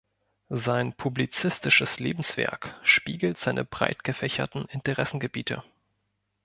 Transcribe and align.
Sein 0.49 0.93
publizistisches 0.93 1.99
Lebenswerk 1.99 2.75
spiegelt 2.81 3.37
seine 3.37 3.63
breitgefächerten 3.63 4.65
Interessengebiete. 4.65 5.63